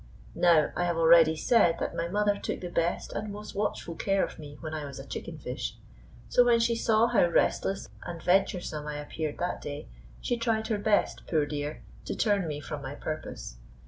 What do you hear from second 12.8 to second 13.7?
my purpose.